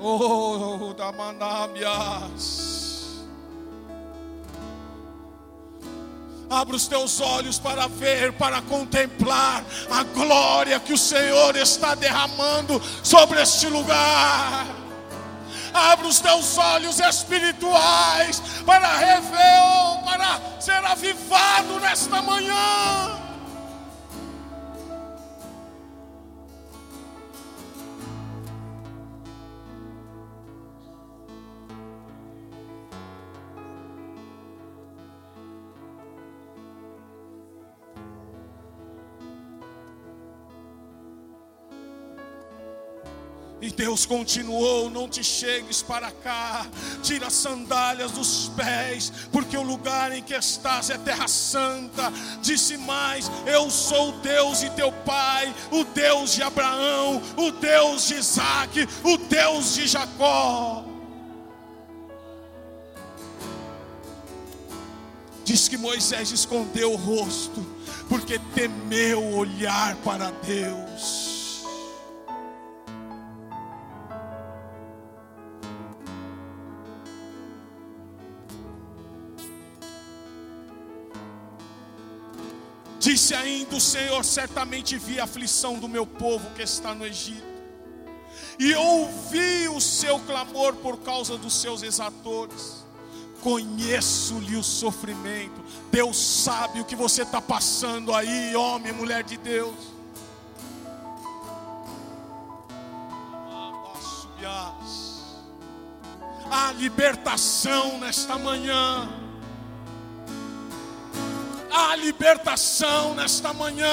[0.00, 1.12] Oh, da.
[6.50, 12.80] Abra os teus olhos para ver, para contemplar a glória que o Senhor está derramando
[13.02, 14.66] sobre este lugar.
[15.74, 23.27] Abra os teus olhos espirituais para rever, para ser avivado nesta manhã.
[43.88, 46.66] Deus continuou: Não te chegues para cá,
[47.02, 52.12] tira as sandálias dos pés, porque o lugar em que estás é terra santa.
[52.42, 58.08] Disse mais: Eu sou o Deus e teu pai, o Deus de Abraão, o Deus
[58.08, 60.84] de Isaac, o Deus de Jacó.
[65.46, 67.66] Diz que Moisés escondeu o rosto,
[68.06, 71.37] porque temeu olhar para Deus.
[83.28, 87.44] Disse ainda o Senhor: certamente vi a aflição do meu povo que está no Egito,
[88.58, 92.86] e ouvi o seu clamor por causa dos seus exatores.
[93.42, 95.62] Conheço-lhe o sofrimento.
[95.92, 99.76] Deus sabe o que você está passando aí, homem, mulher de Deus.
[106.50, 109.27] A libertação nesta manhã
[111.78, 113.88] a libertação nesta manhã.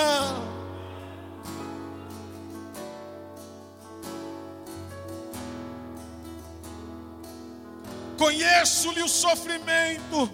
[8.18, 10.32] Conheço-lhe o sofrimento.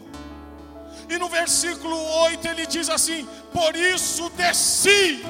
[1.10, 5.22] E no versículo 8 ele diz assim: Por isso desci.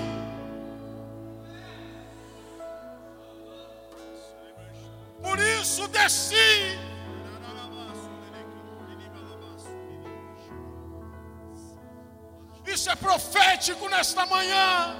[14.01, 14.95] Nesta manhã.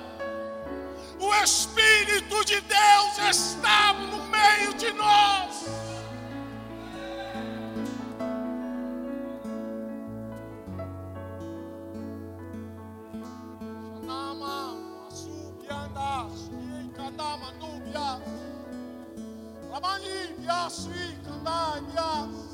[1.20, 5.66] O Espírito de Deus está no meio de nós.
[19.72, 22.51] Ramani, Yasui, Kandai, Yas.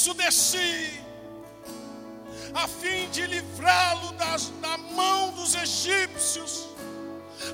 [0.00, 0.98] Isso desci,
[2.54, 6.70] a fim de livrá-lo da mão dos egípcios,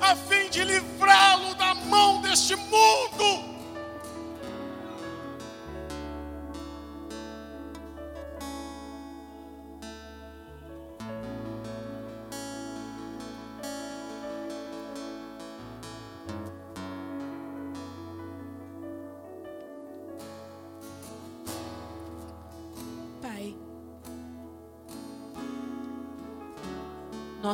[0.00, 3.45] a fim de livrá-lo da mão deste mundo.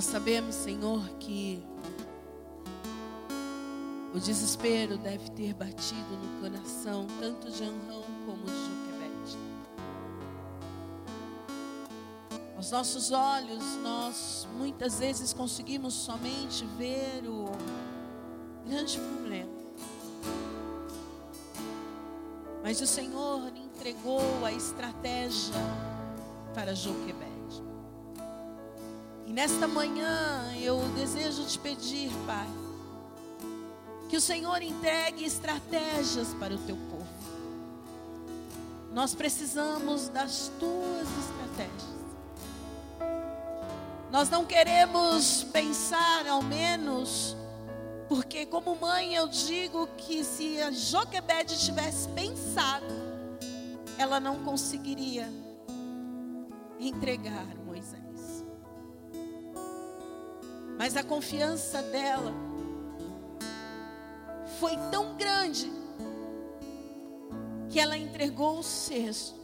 [0.02, 1.64] Nós sabemos, Senhor, que
[4.12, 9.38] o desespero deve ter batido no coração tanto de Anrão como de Joquebede.
[12.56, 17.44] Aos nossos olhos, nós muitas vezes conseguimos somente ver o
[18.66, 19.52] grande problema.
[22.64, 25.54] Mas o Senhor entregou a estratégia
[26.56, 27.31] para Joquebede.
[29.26, 32.48] E nesta manhã eu desejo te pedir, Pai,
[34.08, 37.06] que o Senhor entregue estratégias para o teu povo.
[38.92, 41.92] Nós precisamos das tuas estratégias.
[44.10, 47.34] Nós não queremos pensar, ao menos,
[48.06, 52.84] porque como mãe eu digo que se a Joquebede tivesse pensado,
[53.96, 55.26] ela não conseguiria
[56.78, 57.46] entregar
[60.82, 62.34] Mas a confiança dela
[64.58, 65.70] foi tão grande
[67.70, 69.38] que ela entregou o cesto.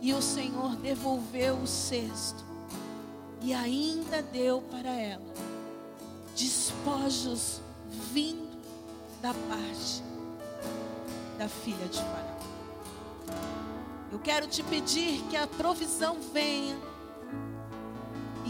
[0.00, 2.42] E o Senhor devolveu o cesto.
[3.42, 5.34] E ainda deu para ela
[6.34, 7.60] despojos
[8.10, 8.58] vindo
[9.20, 10.02] da parte
[11.36, 12.38] da filha de Faraó.
[14.10, 16.87] Eu quero te pedir que a provisão venha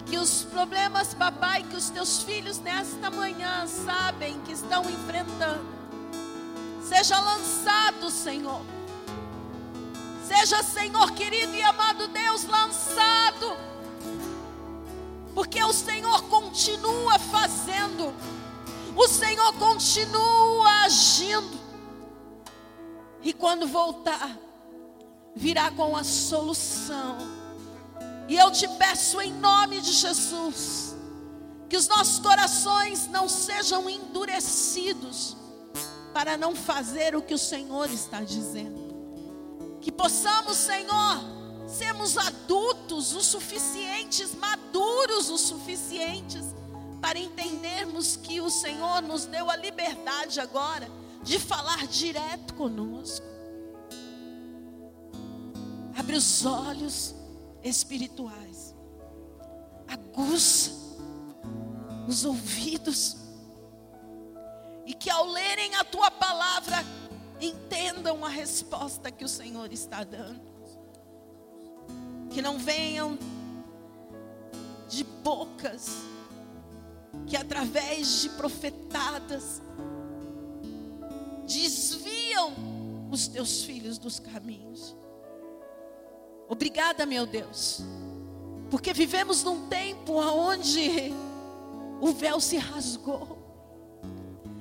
[0.08, 5.66] que os problemas, papai, que os teus filhos nesta manhã sabem que estão enfrentando,
[6.82, 8.62] seja lançado, Senhor,
[10.26, 13.54] seja, Senhor querido e amado Deus, lançado,
[15.34, 18.14] porque o Senhor continua fazendo,
[18.96, 21.58] o Senhor continua agindo,
[23.22, 24.38] e quando voltar,
[25.36, 27.37] virá com a solução.
[28.28, 30.94] E eu te peço em nome de Jesus,
[31.66, 35.34] que os nossos corações não sejam endurecidos
[36.12, 38.86] para não fazer o que o Senhor está dizendo.
[39.80, 41.18] Que possamos, Senhor,
[41.66, 46.44] sermos adultos o suficientes, maduros o suficientes
[47.00, 50.90] para entendermos que o Senhor nos deu a liberdade agora
[51.22, 53.24] de falar direto conosco.
[55.96, 57.14] Abre os olhos
[57.68, 58.74] espirituais.
[59.86, 60.72] Aguça
[62.08, 63.16] os ouvidos.
[64.86, 66.76] E que ao lerem a tua palavra,
[67.40, 70.40] entendam a resposta que o Senhor está dando.
[72.30, 73.18] Que não venham
[74.88, 75.90] de bocas
[77.26, 79.62] que através de profetadas
[81.46, 82.52] desviam
[83.10, 84.96] os teus filhos dos caminhos.
[86.48, 87.82] Obrigada, meu Deus,
[88.70, 91.12] porque vivemos num tempo onde
[92.00, 93.36] o véu se rasgou.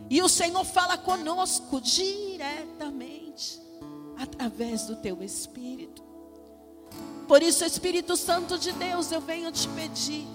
[0.09, 3.61] E o Senhor fala conosco diretamente
[4.17, 6.03] através do teu Espírito.
[7.27, 10.25] Por isso, Espírito Santo de Deus, eu venho te pedir,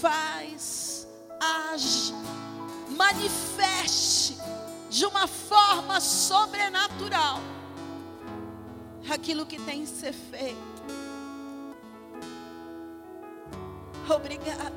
[0.00, 1.06] faz,
[1.72, 2.12] age,
[2.90, 4.36] manifeste
[4.90, 7.40] de uma forma sobrenatural
[9.10, 10.74] aquilo que tem que ser feito.
[14.08, 14.72] Obrigado.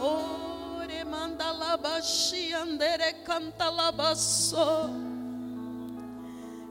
[0.00, 4.90] Ore manda labashi andere canta labasso.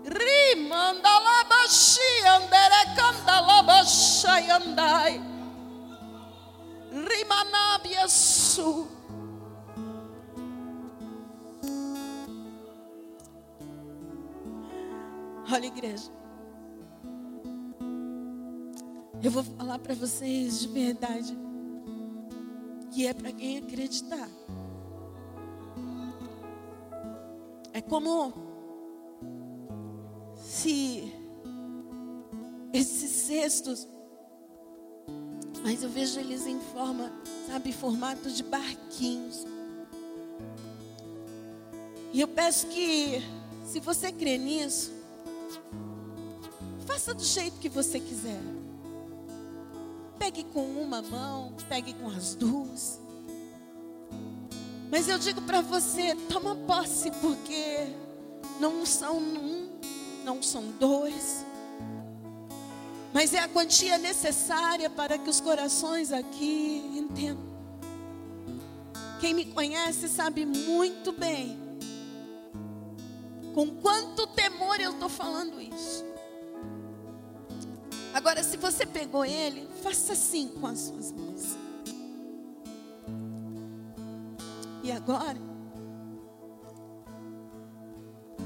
[0.04, 5.22] Rimanda labashi andere canta labashai andai.
[6.92, 8.88] Rimanabiasu.
[15.54, 16.21] Olha, igreja.
[19.24, 21.38] Eu vou falar para vocês de verdade.
[22.92, 24.28] Que é para quem acreditar.
[27.72, 28.34] É como
[30.36, 31.14] se
[32.74, 33.88] esses cestos,
[35.64, 37.12] mas eu vejo eles em forma,
[37.48, 39.46] sabe, formato de barquinhos.
[42.12, 43.22] E eu peço que,
[43.66, 44.92] se você crê nisso,
[46.86, 48.61] faça do jeito que você quiser.
[50.22, 53.02] Pegue com uma mão, pegue com as duas.
[54.92, 57.88] Mas eu digo para você, toma posse, porque
[58.60, 59.80] não são um,
[60.24, 61.44] não são dois.
[63.12, 67.44] Mas é a quantia necessária para que os corações aqui entendam.
[69.20, 71.58] Quem me conhece sabe muito bem
[73.56, 76.11] com quanto temor eu estou falando isso.
[78.14, 81.58] Agora, se você pegou ele, faça assim com as suas mãos.
[84.84, 85.38] E agora,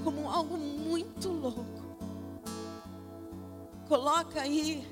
[0.04, 1.98] como algo muito louco,
[3.88, 4.86] coloca aí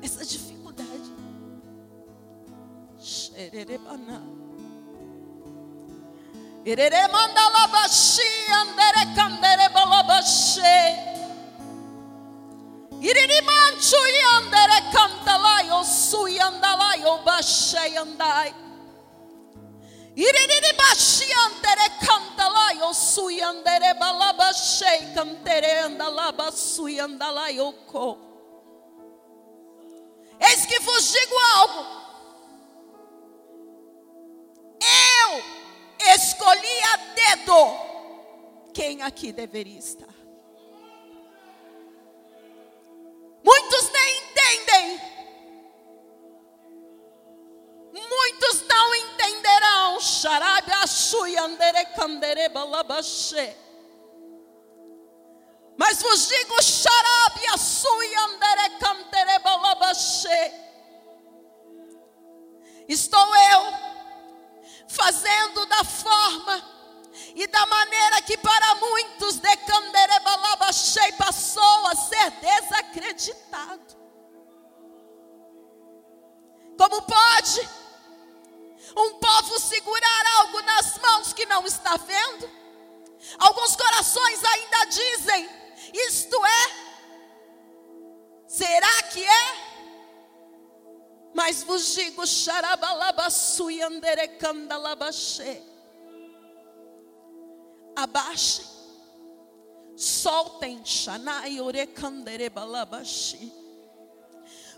[0.00, 1.12] essa dificuldade.
[2.98, 4.22] Xererebaná.
[6.64, 11.09] Irere mandalabashi andere kandere balabashi.
[30.38, 32.00] Eis que vos digo algo.
[34.82, 40.19] Eu escolhi a dedo quem aqui deveria estar.
[44.50, 45.00] Entendem.
[47.92, 50.00] Muitos não entenderão.
[55.76, 56.40] Mas vos digo.
[62.90, 63.72] Estou eu
[64.88, 66.60] fazendo da forma
[67.36, 69.56] e da maneira que para muitos de
[71.12, 73.99] passou a ser desacreditado.
[76.80, 77.68] Como pode
[78.96, 82.48] um povo segurar algo nas mãos que não está vendo?
[83.38, 85.46] Alguns corações ainda dizem,
[85.92, 86.70] Isto é?
[88.48, 89.70] Será que é?
[91.34, 92.22] Mas vos digo.
[97.94, 98.64] Abaixem,
[99.98, 103.59] soltem, xanai orecanderebalabaxi.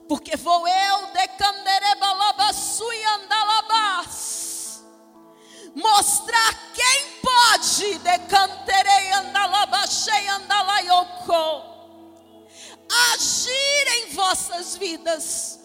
[0.09, 4.85] Porque vou eu decanderebalabasui andalabas.
[5.75, 11.73] Mostrar quem pode decanterei andalabaxei andalaiocô.
[13.15, 15.63] Agir em vossas vidas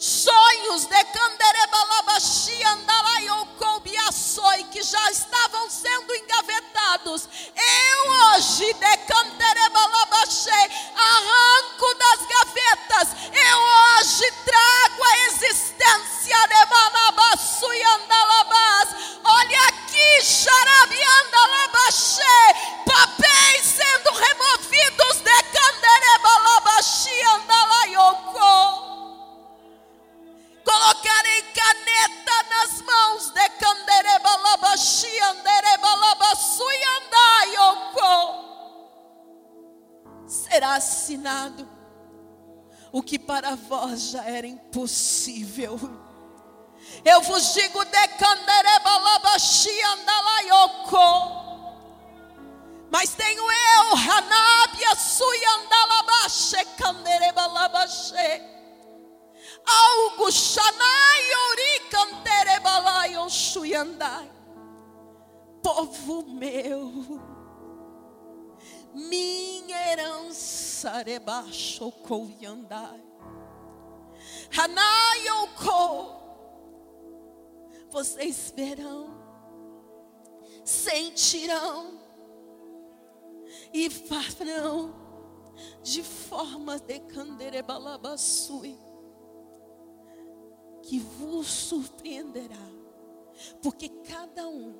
[0.00, 7.28] sonhos de Canderebalabaxi, Andalaiocoubiaçoi, que já estavam sendo engavetados.
[7.54, 10.48] Eu hoje, de Canderebalabaxi,
[10.96, 12.49] arranco das gavetas.
[12.92, 18.88] Eu hoje trago a existência de Manabaçu e Andalabás.
[19.24, 22.22] Olha aqui, Xarabi Andalabaxi,
[22.84, 28.90] papéis sendo removidos de Canderebalabaxi, Andalaiocou
[30.64, 38.10] colocarei caneta nas mãos de Canderebalabaxi, Anderebalabaçui, Andaioko.
[40.26, 41.79] Será assinado
[42.92, 45.78] o que para vós já era impossível.
[47.04, 48.08] Eu vos digo de
[49.84, 51.40] Andalaioko.
[52.90, 58.50] Mas tenho eu, Hanabia, Sui, Andalabaxe, Canderebalabaxe
[59.70, 64.30] algo Shanai Ori Canterebalai Oxuyandai.
[65.62, 67.20] Povo meu,
[68.94, 73.02] minha herança rebaixo Koyandai.
[74.56, 76.20] Hanai Oko.
[77.90, 79.08] Vocês verão,
[80.64, 81.98] sentirão
[83.72, 84.94] e farão
[85.82, 88.78] de forma de canderebalabasui
[90.82, 92.56] que vos surpreenderá,
[93.60, 94.74] porque cada um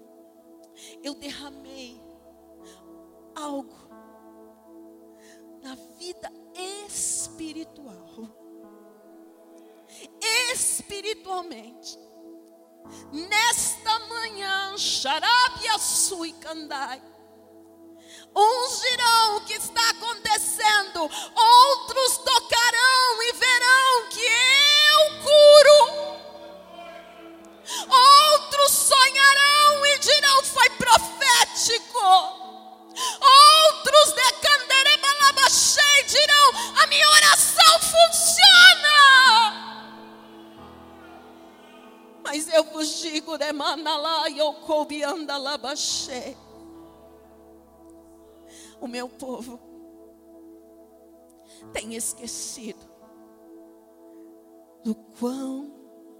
[1.03, 2.01] eu derramei
[3.35, 3.90] algo
[10.91, 11.99] espiritualmente.
[13.13, 17.01] Nesta manhã, Xarabia Sui Kandai,
[18.35, 22.70] Uns dirão o que está acontecendo, outros tocarão
[42.61, 46.37] Eu vos digo, Remanalá, Yokobiandalabachei
[48.81, 49.61] o meu povo
[51.73, 52.89] tem esquecido
[54.83, 55.71] do quão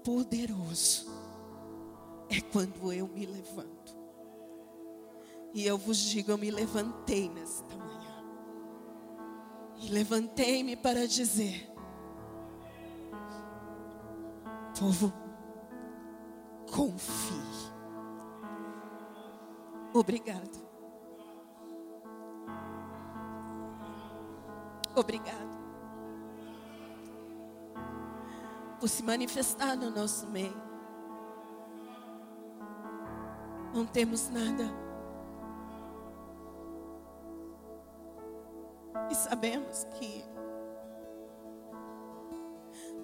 [0.03, 1.07] poderoso
[2.29, 3.99] é quando eu me levanto.
[5.53, 8.23] E eu vos digo, eu me levantei nesta manhã.
[9.77, 11.69] E levantei-me para dizer:
[14.79, 15.11] Povo,
[16.71, 17.71] confie.
[19.93, 20.71] Obrigado.
[24.95, 25.51] Obrigado
[28.79, 30.59] por se manifestar no nosso meio.
[33.73, 34.65] Não temos nada.
[39.09, 40.25] E sabemos que,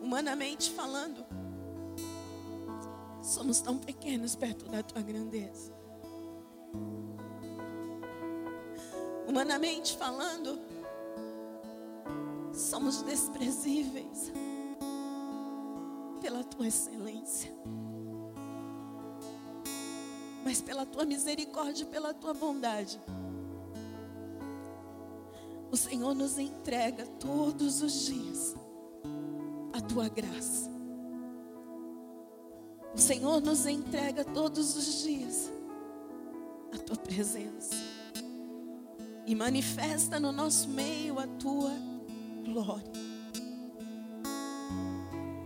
[0.01, 1.24] humanamente falando,
[3.28, 5.73] somos tão pequenos perto da tua grandeza.
[9.28, 10.57] Humanamente falando,
[12.53, 14.32] somos desprezíveis
[16.21, 17.51] pela tua excelência.
[20.45, 22.99] Mas pela tua misericórdia e pela tua bondade.
[25.69, 28.55] O Senhor nos entrega todos os dias
[29.73, 30.66] a tua graça.
[32.97, 35.51] O Senhor nos entrega todos os dias
[36.73, 37.75] a tua presença.
[39.23, 41.71] E manifesta no nosso meio a tua
[42.43, 42.91] glória.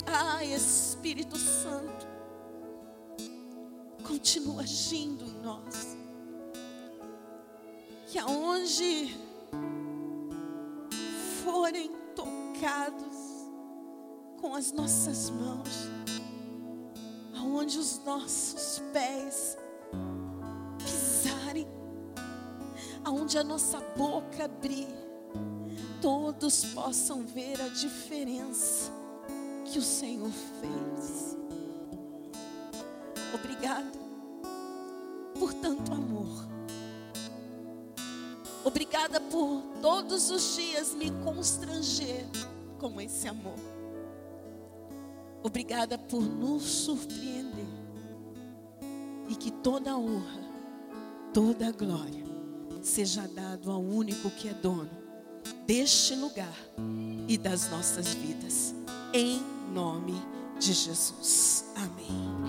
[0.08, 2.08] Ah, Espírito Santo,
[4.08, 5.98] continua agindo em nós.
[8.08, 9.14] Que aonde
[11.44, 13.18] forem tocados
[14.40, 15.90] com as nossas mãos,
[17.62, 19.56] aonde os nossos pés
[20.80, 21.68] pisarem,
[23.04, 24.88] aonde a nossa boca abrir,
[26.02, 28.92] todos possam ver a diferença
[29.64, 31.38] que o Senhor fez.
[33.32, 34.00] Obrigada
[35.38, 36.50] por tanto amor.
[38.66, 42.26] Obrigada por todos os dias me constranger
[42.80, 43.71] com esse amor.
[45.44, 47.66] Obrigada por nos surpreender.
[49.28, 50.42] E que toda honra,
[51.34, 52.26] toda glória
[52.82, 54.90] seja dado ao único que é dono
[55.66, 56.58] deste lugar
[57.28, 58.74] e das nossas vidas.
[59.14, 59.42] Em
[59.74, 60.14] nome
[60.60, 61.66] de Jesus.
[61.76, 62.41] Amém.